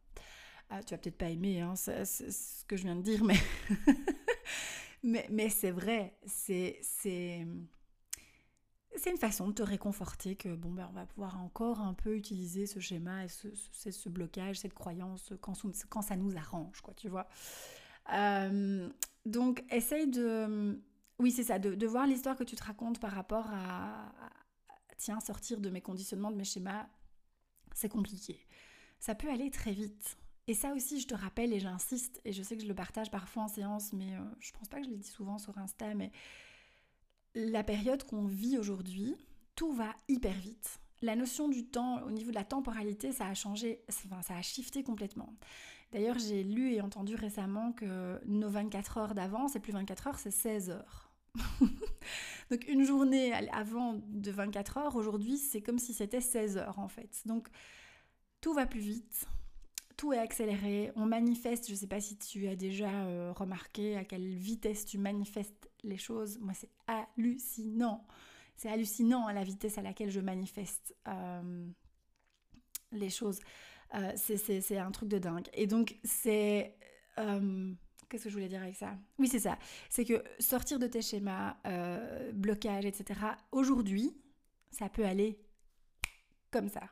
[0.69, 3.37] Ah, tu vas peut-être pas aimer hein, ce que je viens de dire, mais,
[5.03, 7.45] mais, mais c'est vrai, c'est c'est
[9.07, 12.65] une façon de te réconforter que bon ben on va pouvoir encore un peu utiliser
[12.65, 15.53] ce schéma et ce, ce, blocage, cette croyance quand,
[15.89, 17.27] quand, ça nous arrange, quoi, tu vois.
[18.13, 18.89] Euh,
[19.25, 20.81] donc essaye de...
[21.19, 24.11] Oui, c'est ça, de, voir l'histoire que tu te racontes par rapport à,
[24.97, 26.85] Tiens, sortir de mes conditionnements, de mes schémas,
[27.73, 28.45] c'est compliqué.
[28.99, 30.17] Ça peut aller très vite.
[30.47, 33.09] Et ça aussi, je te rappelle et j'insiste, et je sais que je le partage
[33.09, 35.93] parfois en séance, mais euh, je pense pas que je le dis souvent sur Insta,
[35.93, 36.11] mais
[37.35, 39.15] la période qu'on vit aujourd'hui,
[39.55, 40.79] tout va hyper vite.
[41.01, 44.41] La notion du temps, au niveau de la temporalité, ça a changé, enfin, ça a
[44.41, 45.33] shifté complètement.
[45.91, 50.19] D'ailleurs, j'ai lu et entendu récemment que nos 24 heures d'avant, c'est plus 24 heures,
[50.19, 51.11] c'est 16 heures.
[52.51, 56.87] Donc une journée avant de 24 heures, aujourd'hui, c'est comme si c'était 16 heures en
[56.87, 57.21] fait.
[57.25, 57.49] Donc
[58.41, 59.27] tout va plus vite,
[59.97, 63.95] tout est accéléré, on manifeste, je ne sais pas si tu as déjà euh, remarqué
[63.97, 68.05] à quelle vitesse tu manifestes les choses, moi c'est hallucinant.
[68.55, 71.67] C'est hallucinant à la vitesse à laquelle je manifeste euh,
[72.91, 73.39] les choses.
[73.95, 75.47] Euh, c'est un truc de dingue.
[75.53, 76.75] Et donc c'est...
[78.09, 78.97] Qu'est-ce que je voulais dire avec ça?
[79.17, 79.59] Oui, c'est ça.
[79.89, 81.57] C'est que sortir de tes schémas,
[82.33, 83.19] blocage, etc.,
[83.51, 84.17] aujourd'hui,
[84.71, 85.39] ça peut aller
[86.49, 86.89] comme ça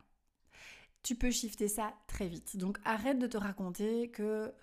[1.07, 2.57] tu peux shifter ça très vite.
[2.57, 4.53] Donc arrête de te raconter que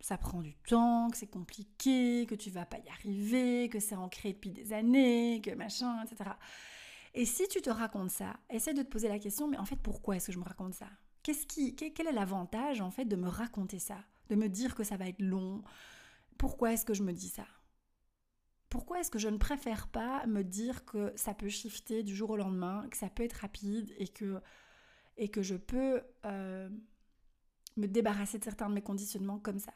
[0.00, 3.96] ça prend du temps, que c'est compliqué, que tu vas pas y arriver, que c'est
[3.96, 6.30] ancré depuis des années, que machin, etc.
[7.14, 9.76] Et si tu te racontes ça, essaie de te poser la question, mais en fait,
[9.76, 10.88] pourquoi est-ce que je me raconte ça?
[11.22, 13.98] Qu'est-ce qui, Quel est l'avantage, en fait, de me raconter ça?
[14.28, 15.62] De me dire que ça va être long?
[16.38, 17.46] Pourquoi est-ce que je me dis ça?
[18.68, 22.30] Pourquoi est-ce que je ne préfère pas me dire que ça peut shifter du jour
[22.30, 24.40] au lendemain, que ça peut être rapide et que
[25.16, 26.68] et que je peux euh,
[27.76, 29.72] me débarrasser de certains de mes conditionnements comme ça?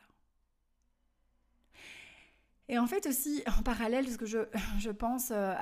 [2.71, 4.39] Et en fait aussi, en parallèle, parce que je,
[4.79, 5.53] je pense euh,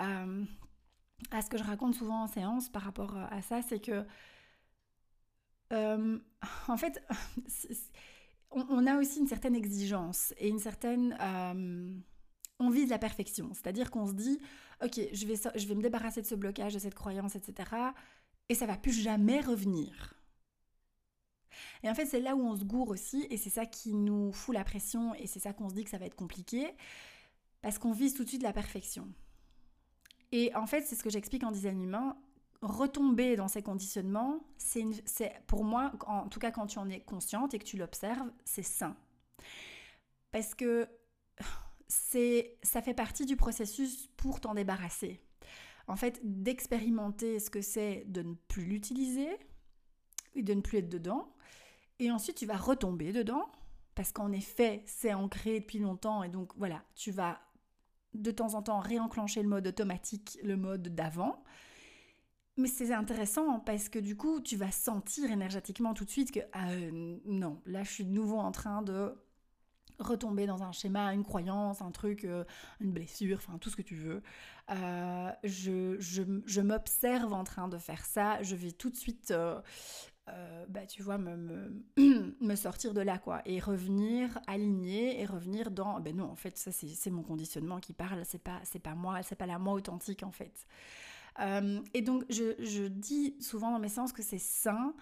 [1.33, 4.05] à, ce que je raconte souvent en séance par rapport à ça, c'est que,
[5.73, 6.19] euh,
[6.69, 7.03] en fait,
[8.53, 11.17] on, a aussi une certaine exigence et une certaine...
[12.61, 14.39] on vise la perfection, c'est-à-dire qu'on se dit,
[14.85, 17.93] ok, je vais, je vais me débarrasser de ce blocage, de cette croyance, etc
[18.49, 20.15] et ça va plus jamais revenir.
[21.83, 24.33] Et en fait, c'est là où on se gourre aussi, et c'est ça qui nous
[24.33, 26.69] fout la pression, et c'est ça qu'on se dit que ça va être compliqué,
[27.63, 29.09] parce qu'on vise tout de suite la perfection.
[30.33, 32.17] Et en fait, c'est ce que j'explique en design humain,
[32.61, 37.55] retomber dans ces conditionnements, c'est pour moi, en tout cas quand tu en es consciente
[37.55, 38.97] et que tu l'observes, c'est sain.
[40.33, 40.89] Parce que
[41.89, 45.21] ça fait partie du processus pour t'en débarrasser
[45.89, 49.29] en fait, d'expérimenter ce que c'est de ne plus l'utiliser
[50.35, 51.33] et de ne plus être dedans.
[51.99, 53.51] Et ensuite, tu vas retomber dedans,
[53.95, 57.41] parce qu'en effet, c'est ancré depuis longtemps, et donc voilà, tu vas
[58.15, 61.43] de temps en temps réenclencher le mode automatique, le mode d'avant.
[62.57, 66.41] Mais c'est intéressant parce que du coup, tu vas sentir énergétiquement tout de suite que
[66.53, 69.15] ah, euh, non, là je suis de nouveau en train de
[70.01, 72.45] retomber dans un schéma, une croyance, un truc, euh,
[72.81, 74.23] une blessure, enfin tout ce que tu veux.
[74.71, 79.33] Euh, je, je, m'observe en train de faire ça, je vais tout de suite,
[80.69, 81.83] bah, tu vois, me,
[82.41, 86.57] me, sortir de là, quoi, et revenir aligner et revenir dans, ben non, en fait,
[86.57, 90.23] ça c'est mon conditionnement qui parle, c'est pas, pas moi, c'est pas la moi authentique,
[90.23, 90.67] en fait.
[91.41, 94.95] Euh, et donc, je, dis souvent dans mes séances que c'est sain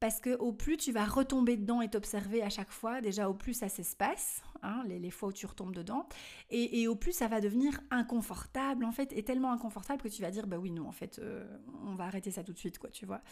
[0.00, 3.34] parce que au plus tu vas retomber dedans et t'observer à chaque fois, déjà au
[3.34, 6.06] plus ça s'espace, hein, les, fois où tu retombes dedans,
[6.50, 10.30] et, au plus ça va devenir inconfortable en fait, et tellement inconfortable que tu vas
[10.30, 11.46] dire bah oui non en fait euh,
[11.84, 13.22] on va arrêter ça tout de suite quoi tu vois.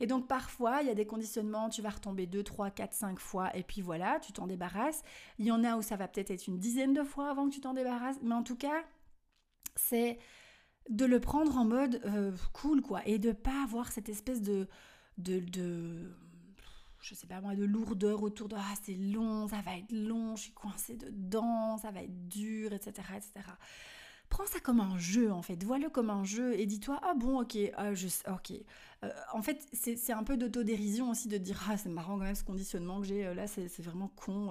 [0.00, 3.18] Et donc parfois il y a des conditionnements, tu vas retomber 2, 3, 4, 5
[3.18, 5.02] fois et puis voilà tu t'en débarrasses.
[5.38, 7.54] Il y en a où ça va peut-être être une dizaine de fois avant que
[7.54, 8.84] tu t'en débarrasses, mais en tout cas
[9.76, 10.18] c'est
[10.88, 14.68] de le prendre en mode euh, cool quoi et de pas avoir cette espèce de
[15.18, 16.12] de, de
[17.00, 20.36] je sais pas moi de lourdeur autour de ah c'est long ça va être long
[20.36, 23.52] je suis coincée dedans ça va être dur etc etc
[24.34, 25.62] prends ça comme un jeu en fait.
[25.62, 28.52] Vois-le comme un jeu et dis-toi ah bon ok ah, je ok.
[29.04, 32.34] Euh, en fait c'est un peu d'autodérision aussi de dire ah c'est marrant quand même
[32.34, 34.50] ce conditionnement que j'ai euh, là c'est vraiment con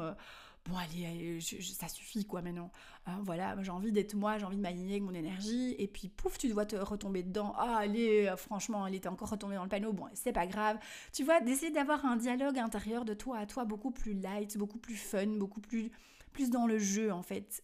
[0.66, 2.72] bon allez, ça suffit quoi maintenant.
[3.06, 6.08] Hein, voilà, j'ai envie d'être moi, j'ai envie de m'aligner avec mon énergie, et puis
[6.08, 7.54] pouf, tu dois te retomber dedans.
[7.58, 10.78] Ah allez, euh, franchement, elle était encore retombée dans le panneau, bon, c'est pas grave.
[11.12, 14.78] Tu vois, d'essayer d'avoir un dialogue intérieur de toi à toi beaucoup plus light, beaucoup
[14.80, 15.92] plus fun, beaucoup plus,
[16.32, 17.64] plus dans le jeu en fait.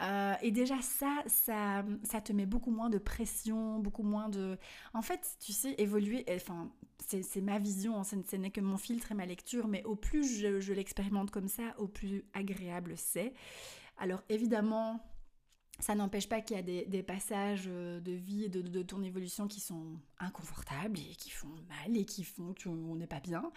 [0.00, 4.58] Euh, et déjà ça, ça, ça te met beaucoup moins de pression, beaucoup moins de...
[4.92, 6.70] En fait, tu sais, évoluer, enfin,
[7.06, 10.40] c'est ma vision, hein, ce n'est que mon filtre et ma lecture, mais au plus
[10.40, 13.34] je, l'expérimente comme ça, au plus agréable c'est.
[13.96, 15.00] Alors évidemment,
[15.78, 19.46] ça n'empêche pas qu'il y a des, passages euh, de vie et de, ton évolution
[19.46, 23.52] qui sont inconfortables et qui font mal et qui font qu'on n'est pas bien.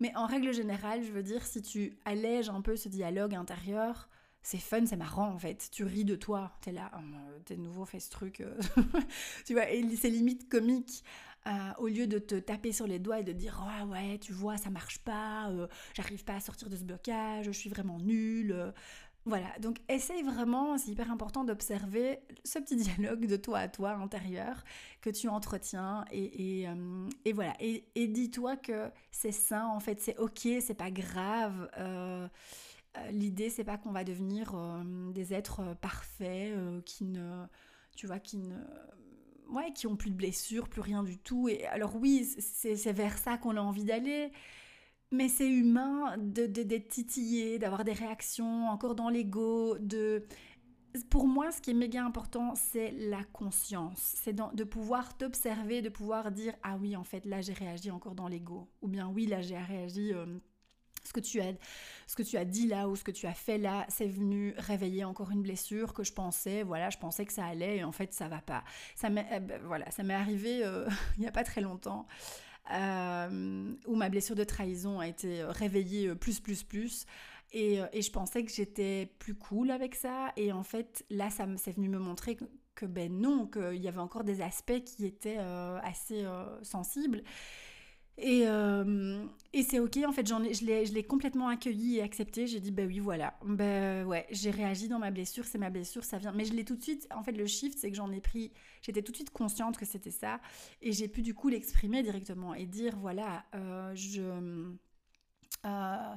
[0.00, 4.08] Mais en règle générale, je veux dire, si tu allèges un peu ce dialogue intérieur,
[4.42, 5.68] c'est fun, c'est marrant en fait.
[5.70, 6.52] Tu ris de toi.
[6.60, 8.40] T'es là, oh, t'es nouveau fait ce truc.
[8.40, 8.58] Euh.
[9.46, 11.04] tu vois, et c'est limite comique.
[11.48, 14.32] Euh, au lieu de te taper sur les doigts et de dire oh, ouais tu
[14.32, 17.98] vois ça marche pas euh, j'arrive pas à sortir de ce blocage je suis vraiment
[17.98, 18.72] nulle
[19.24, 23.90] voilà donc essaye vraiment c'est hyper important d'observer ce petit dialogue de toi à toi
[23.94, 24.62] intérieur
[25.00, 26.62] que tu entretiens et,
[27.24, 31.68] et, voilà et, et dis-toi que c'est sain en fait c'est ok c'est pas grave
[33.10, 37.44] l'idée, c'est pas qu'on va devenir euh, des êtres euh, parfaits qui ne,
[37.96, 38.56] tu vois, qui ne,
[39.50, 41.48] ouais, qui ont plus de blessures, plus rien du tout.
[41.48, 44.30] Et alors oui, c'est vers ça qu'on a envie d'aller.
[45.10, 50.24] Mais c'est humain de d'être titillé, d'avoir des réactions encore dans l'ego, de
[51.10, 53.98] pour moi, ce qui est méga important, c'est la conscience.
[53.98, 58.14] C'est de pouvoir t'observer, de pouvoir dire Ah oui, en fait, là, j'ai réagi encore
[58.14, 58.68] dans l'ego.
[58.82, 60.12] Ou bien oui, là, j'ai réagi
[61.12, 61.52] ce que tu as
[62.06, 64.54] ce que tu as dit là ou ce que tu as fait là c'est venu
[64.56, 67.92] réveiller encore une blessure que je pensais voilà je pensais que ça allait et en
[67.92, 68.64] fait ça va pas.
[68.94, 72.06] Ça m'est eh ben, voilà ça m'est arrivé euh, il n'y a pas très longtemps
[72.72, 77.06] euh, où ma blessure de trahison a été réveillée euh, plus plus plus
[77.52, 81.46] et, et je pensais que j'étais plus cool avec ça et en fait là ça
[81.58, 82.44] c'est venu me montrer que,
[82.74, 86.24] que ben non qu'il y avait encore des aspects qui étaient assez
[86.62, 87.22] sensibles
[88.18, 92.46] et, euh, et c'est ok, en fait, j'en ai, je l'ai complètement accueilli et accepté.
[92.46, 93.38] J'ai dit, bah oui, voilà.
[93.44, 96.32] Bah ouais, j'ai réagi dans ma blessure, c'est ma blessure, ça vient.
[96.32, 98.52] Mais je l'ai tout de suite, en fait, le shift, c'est que j'en ai pris,
[98.82, 100.40] j'étais tout de suite consciente que c'était ça.
[100.82, 104.22] Et j'ai pu du coup l'exprimer directement et dire, voilà, euh, je.
[105.64, 106.14] Euh,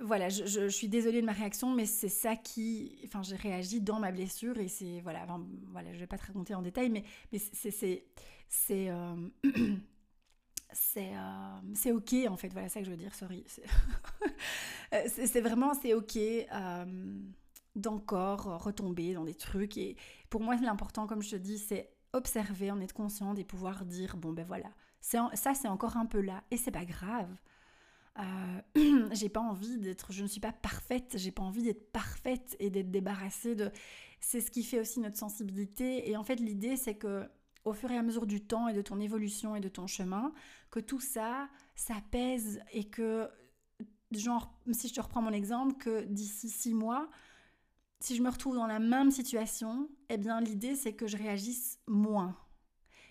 [0.00, 3.00] voilà, je, je, suis désolée de ma réaction, mais c'est ça qui.
[3.04, 5.00] Enfin, j'ai réagi dans ma blessure et c'est.
[5.00, 5.26] Voilà,
[5.72, 7.72] voilà, je vais pas te raconter en détail, mais, mais c'est.
[7.72, 8.04] C'est.
[8.48, 8.90] C'est
[11.92, 13.44] ok en fait, voilà ça que je veux dire, sorry.
[13.46, 17.18] C'est euh, vraiment, c'est ok euh,
[17.76, 19.76] d'encore retomber dans des trucs.
[19.76, 19.96] Et
[20.30, 24.16] pour moi, l'important, comme je te dis, c'est observer, en être conscient et pouvoir dire,
[24.16, 27.28] bon ben voilà, ça c'est encore un peu là et c'est pas grave.
[29.12, 32.70] j'ai pas envie d'être, je ne suis pas parfaite, j'ai pas envie d'être parfaite et
[32.70, 33.70] d'être débarrassée de.
[34.20, 36.10] C'est ce qui fait aussi notre sensibilité.
[36.10, 37.28] Et en fait, l'idée, c'est que
[37.68, 40.32] au fur et à mesure du temps et de ton évolution et de ton chemin,
[40.70, 43.28] que tout ça, ça pèse et que,
[44.10, 47.08] genre, si je te reprends mon exemple, que d'ici six mois,
[48.00, 51.78] si je me retrouve dans la même situation, eh bien l'idée c'est que je réagisse
[51.86, 52.36] moins.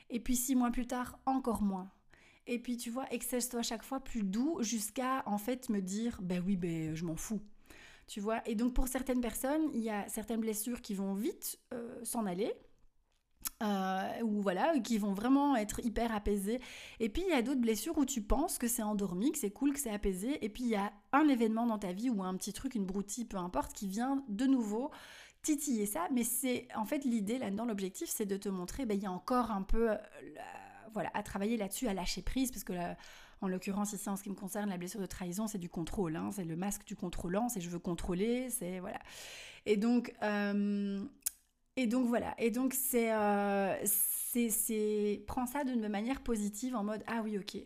[0.10, 1.92] Et puis six mois plus tard, encore moins.
[2.46, 6.42] et puis tu vois, à chaque fois plus doux jusqu'à en fait me dire, ben
[6.46, 7.42] oui, ben je m'en fous.
[8.08, 11.60] Tu vois, et donc pour certaines personnes, il y a certaines blessures qui vont vite
[11.74, 12.54] euh, s'en aller,
[13.64, 16.60] euh, ou voilà, qui vont vraiment être hyper apaisées.
[17.00, 19.52] Et puis il y a d'autres blessures où tu penses que c'est endormi, que c'est
[19.52, 20.44] cool, que c'est apaisé.
[20.46, 22.86] Et puis il y a un événement dans ta vie ou un petit truc, une
[22.86, 24.92] broutille, peu importe, qui vient de nouveau
[25.42, 26.08] titiller ça.
[26.12, 29.12] Mais c'est en fait l'idée là-dedans, l'objectif, c'est de te montrer, ben, il y a
[29.12, 29.98] encore un peu, euh,
[30.94, 32.74] voilà, à travailler là-dessus, à lâcher prise, parce que
[33.42, 36.16] en l'occurrence, ici, en ce qui me concerne, la blessure de trahison, c'est du contrôle.
[36.16, 39.00] Hein, c'est le masque du contrôlant, c'est je veux contrôler, c'est voilà.
[39.66, 41.04] Et donc, euh,
[41.78, 47.04] et donc voilà, et donc euh, c'est, c'est, prends ça d'une manière positive en mode
[47.06, 47.62] ah oui ok,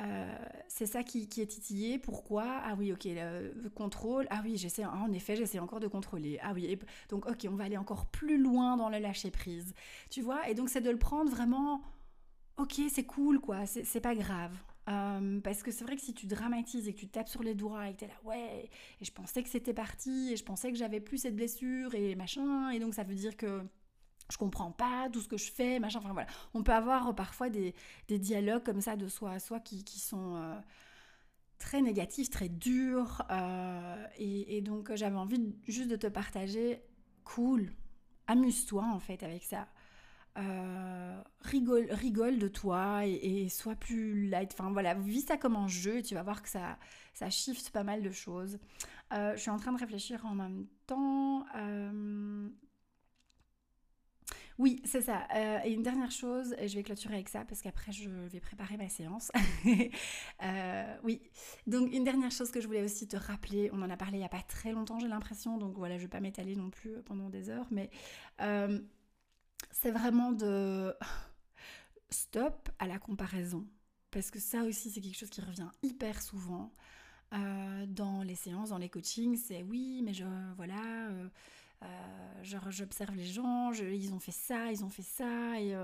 [0.00, 2.44] euh, c'est ça qui, qui, est titillé, pourquoi?
[2.64, 6.52] Ah oui ok, le contrôle, ah oui j'essaie, en effet j'essaie encore de contrôler, ah
[6.52, 9.72] oui, donc ok on va aller encore plus loin dans le lâcher prise,
[10.10, 11.80] tu vois, et donc c'est de le prendre vraiment,
[12.58, 14.52] ok c'est cool quoi, c'est, c'est pas grave,
[14.88, 17.54] euh, parce que c'est vrai que si tu dramatises et que tu tapes sur les
[17.54, 18.68] doigts et que t'es là, ouais,
[19.00, 22.14] et je pensais que c'était parti, et je pensais que j'avais plus cette blessure, et
[22.14, 23.62] machin, et donc ça veut dire que
[24.30, 26.28] je comprends pas tout ce que je fais, machin, enfin voilà.
[26.52, 27.74] On peut avoir parfois des,
[28.08, 30.58] des dialogues comme ça de soi à soi qui, qui sont euh,
[31.58, 36.82] très négatifs, très durs, euh, et, et, donc j'avais envie juste de te partager,
[37.24, 37.72] cool,
[38.26, 39.66] amuse-toi en fait avec ça.
[40.36, 44.52] Euh, rigole, rigole de toi et, sois plus light.
[44.52, 46.78] Enfin voilà, vis ça comme un jeu et tu vas voir que ça,
[47.12, 48.58] ça shift pas mal de choses.
[49.12, 51.44] Euh, je suis en train de réfléchir en même temps.
[51.56, 52.48] Euh,
[54.58, 55.26] oui, c'est ça.
[55.64, 58.88] et une dernière chose, je vais clôturer avec ça parce qu'après je vais préparer ma
[58.88, 59.32] séance.
[61.02, 61.20] oui,
[61.66, 64.20] donc une dernière chose que je voulais aussi te rappeler, on en a parlé il
[64.20, 66.70] n'y a pas très longtemps, j'ai l'impression, donc voilà, je ne vais pas m'étaler non
[66.70, 67.90] plus pendant des heures, mais
[69.70, 70.94] c'est vraiment de
[72.10, 73.66] stop à la comparaison.
[74.10, 76.72] Parce que ça aussi, c'est quelque chose qui revient hyper souvent
[77.34, 79.36] euh, dans les séances, dans les coachings.
[79.36, 80.24] C'est oui, mais je,
[80.56, 81.28] voilà, euh,
[81.82, 85.74] euh, j'observe les gens, ils ont fait ça, ils ont fait ça, et,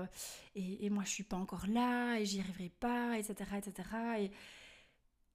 [0.55, 3.89] et, moi je suis pas encore là, et j'y arriverai pas, etc., etc.
[4.19, 4.31] Et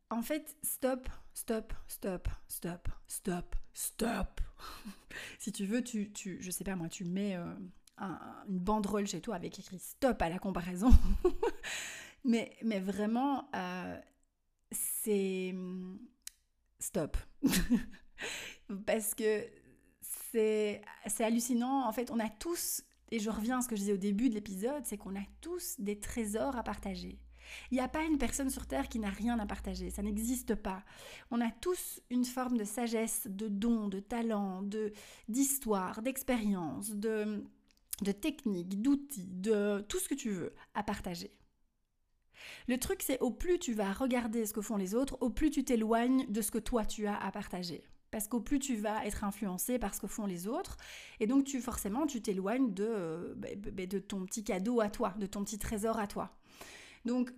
[0.08, 4.40] en fait, stop, stop, stop, stop, stop, stop.
[5.38, 7.36] si tu veux, tu, tu, je sais pas moi, tu mets
[7.98, 10.90] une banderole chez toi avec écrit stop à la comparaison.
[12.24, 13.98] mais, mais vraiment, euh,
[14.70, 15.54] c'est
[16.78, 17.16] stop.
[18.86, 19.44] Parce que
[20.30, 20.82] c'est
[21.20, 21.86] hallucinant.
[21.86, 24.28] En fait, on a tous, et je reviens à ce que je disais au début
[24.28, 27.18] de l'épisode, c'est qu'on a tous des trésors à partager.
[27.70, 30.56] Il n'y a pas une personne sur Terre qui n'a rien à partager, ça n'existe
[30.56, 30.82] pas.
[31.30, 34.92] On a tous une forme de sagesse, de don, de talent, de
[35.28, 37.44] d'histoire, d'expérience, de
[38.02, 41.32] de techniques, d'outils, de tout ce que tu veux à partager.
[42.68, 45.50] Le truc, c'est au plus tu vas regarder ce que font les autres, au plus
[45.50, 47.84] tu t'éloignes de ce que toi tu as à partager.
[48.10, 50.76] Parce qu'au plus tu vas être influencé par ce que font les autres,
[51.20, 54.80] et donc tu forcément tu t'éloignes de, euh, bah, bah, bah, de ton petit cadeau
[54.80, 56.36] à toi, de ton petit trésor à toi.
[57.04, 57.32] Donc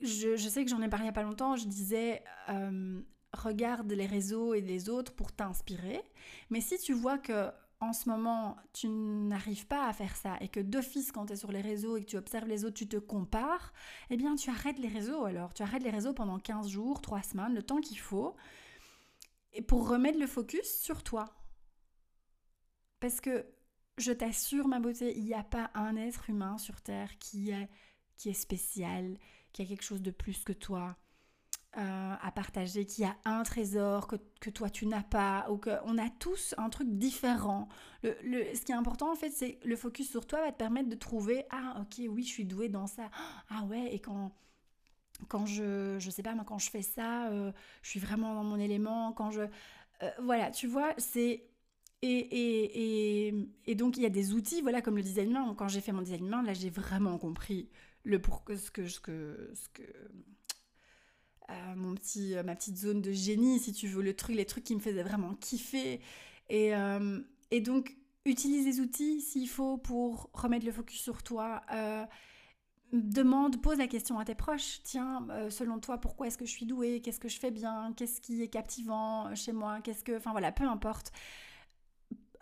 [0.00, 3.00] je, sais que j'en ai parlé il n'y a pas longtemps, je disais euh,
[3.32, 6.02] regarde les réseaux et les autres pour t'inspirer,
[6.50, 10.48] mais si tu vois que en ce moment, tu n'arrives pas à faire ça et
[10.48, 12.88] que d'office, quand tu es sur les réseaux et que tu observes les autres, tu
[12.88, 13.72] te compares,
[14.10, 15.54] eh bien, tu arrêtes les réseaux alors.
[15.54, 18.34] Tu arrêtes les réseaux pendant 15 jours, 3 semaines, le temps qu'il faut,
[19.52, 21.26] et pour remettre le focus sur toi.
[22.98, 23.46] Parce que
[23.96, 27.68] je t'assure, ma beauté, il n'y a pas un être humain sur Terre qui est,
[28.16, 29.18] qui est spécial,
[29.52, 30.96] qui a quelque chose de plus que toi,
[31.76, 35.98] euh, à partager, qui a un trésor que, que toi tu n'as pas, ou qu'on
[35.98, 37.68] a tous un truc différent.
[38.02, 40.56] Le, le, ce qui est important en fait, c'est le focus sur toi va te
[40.56, 43.10] permettre de trouver ah ok oui je suis douée dans ça,
[43.50, 44.32] ah ouais et quand
[45.28, 47.52] quand je je sais pas moi quand je fais ça, euh,
[47.82, 51.44] je suis vraiment dans mon élément, quand je euh, voilà tu vois c'est
[52.02, 53.34] et, et, et,
[53.66, 55.54] et, donc il y a des outils, voilà, comme le design main.
[55.56, 57.68] Quand j'ai fait mon design main, là j'ai vraiment compris
[58.04, 59.52] le pour que ce que ce que
[61.76, 64.64] mon petit, euh, ma petite zone de génie, si tu veux, le truc, les trucs
[64.64, 66.00] qui me faisaient vraiment kiffer.
[66.48, 71.62] Et, euh, et donc, utilise les outils s'il faut pour remettre le focus sur toi.
[71.72, 72.04] Euh,
[72.92, 74.80] demande, pose la question à tes proches.
[74.82, 77.00] Tiens, selon toi, pourquoi est-ce que je suis douée?
[77.00, 77.92] Qu'est-ce que je fais bien?
[77.96, 79.80] Qu'est-ce qui est captivant chez moi?
[79.82, 81.12] Qu'est-ce que, enfin voilà, peu importe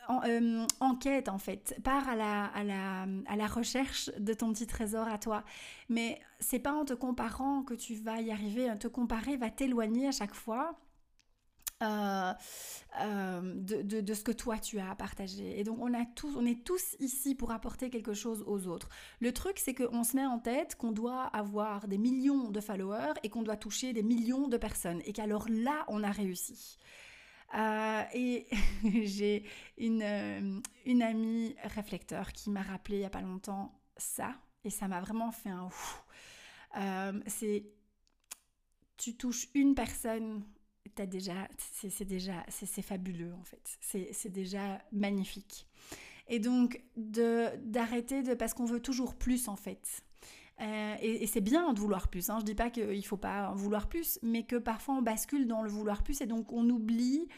[0.09, 4.53] en, euh, enquête en fait, part à la, à, la, à la recherche de ton
[4.53, 5.45] petit trésor à toi.
[5.89, 8.73] Mais c'est pas en te comparant que tu vas y arriver.
[8.79, 10.79] Te comparer va t'éloigner à chaque fois
[11.83, 12.33] euh,
[13.03, 15.61] euh, de, ce que toi tu as à partager.
[15.61, 18.89] Et donc on, a tous, on est tous ici pour apporter quelque chose aux autres.
[19.21, 23.13] Le truc c'est qu'on se met en tête qu'on doit avoir des millions de followers
[23.23, 25.03] et qu'on doit toucher des millions de personnes.
[25.05, 26.79] Et qu'alors là on a réussi.
[27.55, 28.47] Euh, et
[29.05, 29.45] j'ai
[29.77, 34.35] une, une amie réflecteur qui m'a rappelé il n'y a pas longtemps ça.
[34.65, 36.06] Et ça m'a vraiment fait un ouf.
[37.27, 37.65] C'est
[38.97, 40.43] tu touches une personne
[41.05, 43.79] déjà, c'est déjà, c'est fabuleux en fait.
[44.13, 45.67] C'est déjà magnifique.
[46.29, 50.03] Et donc d'arrêter de, parce qu'on veut toujours plus en fait.
[50.63, 52.31] Euh, et, c'est bien de vouloir plus.
[52.31, 52.39] Hein.
[52.41, 55.63] Je dis pas qu'il faut pas en vouloir plus, mais que parfois on bascule dans
[55.63, 57.29] le vouloir plus et donc on oublie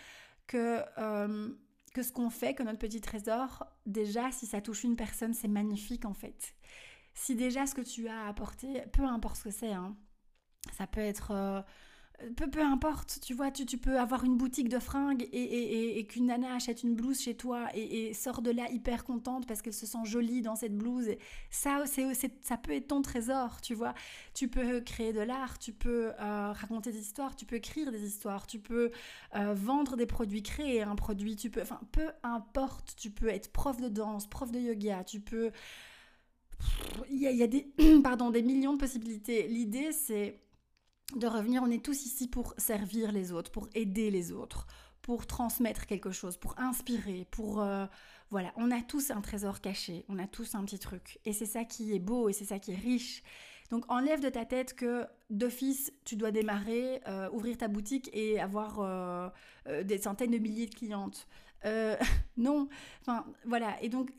[0.46, 1.48] que euh,
[1.94, 5.48] que ce qu'on fait, que notre petit trésor, déjà si ça touche une personne, c'est
[5.48, 6.54] magnifique en fait.
[7.20, 9.96] Si déjà ce que tu as apporté, peu importe ce que c'est, hein,
[10.72, 11.60] ça peut être euh,
[12.36, 15.98] peu, peu importe, tu vois, tu, tu, peux avoir une boutique de fringues et, et,
[15.98, 19.62] et, qu'une nana achète une blouse chez toi et, sort de là hyper contente parce
[19.62, 21.08] qu'elle se sent jolie dans cette blouse.
[21.50, 23.94] Ça, c'est, ça peut être ton trésor, tu vois.
[24.32, 28.04] Tu peux créer de l'art, tu peux euh, raconter des histoires, tu peux écrire des
[28.04, 28.92] histoires, tu peux
[29.34, 33.52] euh, vendre des produits, créer un produit, tu peux, enfin, peu importe, tu peux être
[33.52, 35.50] prof de danse, prof de yoga, tu peux...
[37.10, 39.48] Il y a, des, pardon, des millions de possibilités.
[39.48, 40.40] L'idée, c'est
[41.16, 44.66] de revenir, on est tous ici pour servir les autres, pour aider les autres,
[45.00, 47.60] pour transmettre quelque chose, pour inspirer, pour...
[47.60, 47.86] Euh,
[48.30, 51.18] voilà, on a tous un trésor caché, on a tous un petit truc.
[51.24, 53.22] Et c'est ça qui est beau et c'est ça qui est riche.
[53.70, 58.38] Donc enlève de ta tête que d'office, tu dois démarrer, euh, ouvrir ta boutique et
[58.38, 59.30] avoir euh,
[59.82, 61.26] des centaines de milliers de clientes.
[62.36, 62.68] non,
[63.00, 63.82] enfin voilà.
[63.82, 64.10] Et donc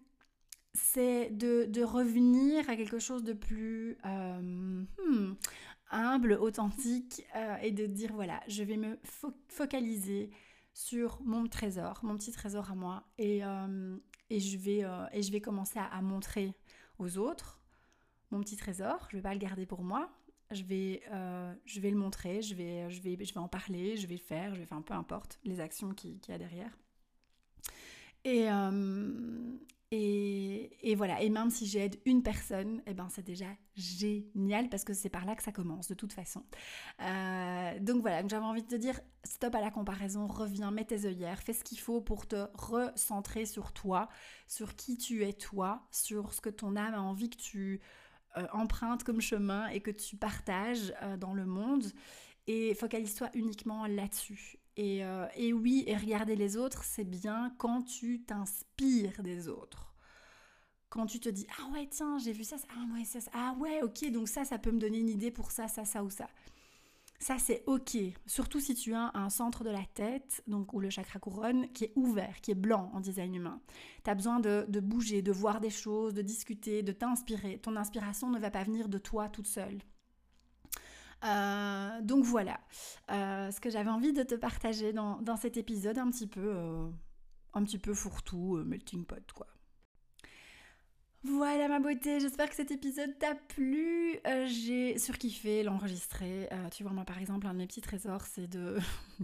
[0.73, 3.97] c'est de, revenir à quelque chose de plus...
[4.03, 4.85] Hmm,
[5.91, 8.99] humble, authentique euh, et de dire voilà, je vais me
[9.47, 10.29] focaliser
[10.73, 13.97] sur mon trésor, mon petit trésor à moi et, euh,
[14.29, 16.53] et, je, vais, euh, et je vais commencer à, montrer
[16.99, 17.59] aux autres
[18.31, 19.07] mon petit trésor.
[19.09, 20.09] Je vais pas le garder pour moi.
[20.51, 21.03] Je vais,
[21.65, 24.21] je vais le montrer, je vais, je, vais, je vais en parler, je vais le
[24.21, 26.75] faire, je vais faire peu importe les actions qu'il qui y a derrière.
[28.23, 28.47] Et,
[29.91, 34.93] et, voilà, et même si j'aide une personne, eh ben c'est déjà génial parce que
[34.93, 36.43] c'est par là que ça commence de toute façon.
[37.01, 41.05] Euh, donc voilà, j'avais envie de te dire stop à la comparaison, reviens, mets tes
[41.05, 44.09] œillères, fais ce qu'il faut pour te recentrer sur toi,
[44.47, 47.81] sur qui tu es toi, sur ce que ton âme a envie que tu
[48.37, 51.85] euh, empruntes comme chemin et que tu partages euh, dans le monde.
[52.45, 54.58] Et focalise-toi uniquement là-dessus.
[54.79, 59.93] Euh, et, oui, et regarder les autres, c'est bien quand tu t'inspires des autres.
[60.89, 63.81] Quand tu te dis, ah ouais, tiens, j'ai vu ça, ah ouais, ça, ah ouais,
[63.83, 66.27] ok, donc ça, ça peut me donner une idée pour ça, ça, ça ou ça.
[67.21, 67.97] Ça, c'est ok.
[68.25, 71.83] Surtout si tu as un centre de la tête, donc ou le chakra couronne, qui
[71.83, 73.59] est ouvert, qui est blanc en design humain.
[74.05, 77.59] Tu as besoin de, bouger, de voir des choses, de discuter, de t'inspirer.
[77.59, 79.79] Ton inspiration ne va pas venir de toi toute seule.
[81.23, 82.59] Euh, donc voilà,
[83.11, 86.87] euh, ce que j'avais envie de te partager dans, cet épisode un petit peu, euh,
[87.53, 89.47] un petit peu fourre-tout, melting pot quoi.
[91.23, 94.17] Voilà ma beauté, j'espère que cet épisode t'a plu.
[94.45, 96.47] j'ai surkiffé l'enregistrer.
[96.71, 98.77] tu vois, moi par exemple, un de mes petits trésors, c'est de,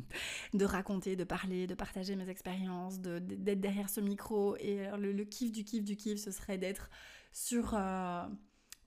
[0.54, 4.58] de raconter, de parler, de partager mes expériences, d'être derrière ce micro.
[4.58, 6.90] Et le, le, kiff du kiff du kiff, ce serait d'être
[7.32, 7.74] sur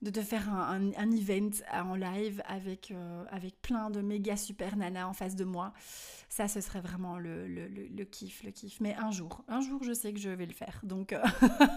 [0.01, 5.07] de te faire un, event en live avec, euh, avec plein de méga super nanas
[5.07, 5.73] en face de moi.
[6.29, 8.79] Ça, ce serait vraiment le, le, kiff, le kiff.
[8.79, 10.79] Mais un jour, un jour, je sais que je vais le faire.
[10.83, 11.21] Donc euh,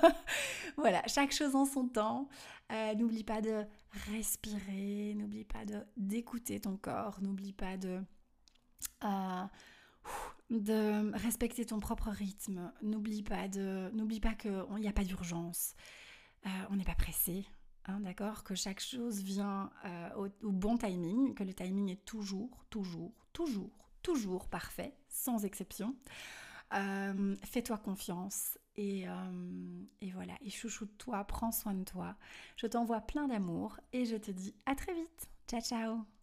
[0.77, 2.29] voilà, chaque chose en son temps.
[2.71, 3.65] Euh, n'oublie pas de
[4.13, 8.01] respirer, n'oublie pas de d'écouter ton corps, n'oublie pas de
[10.51, 12.73] de respecter ton propre rythme.
[12.83, 15.75] N'oublie pas de, n'oublie pas qu'il n'y a pas d'urgence.
[16.71, 17.47] on n'est pas pressé.
[17.87, 22.65] Hein, d'accord Que chaque chose vient euh, au, bon timing, que le timing est toujours,
[22.71, 25.97] toujours, toujours, toujours parfait, sans exception.
[26.75, 32.17] Euh, fais-toi confiance et, euh, et, voilà, et chouchoute-toi, prends soin de toi.
[32.57, 35.29] Je t'envoie plein d'amour et je te dis à très vite.
[35.49, 36.22] Ciao ciao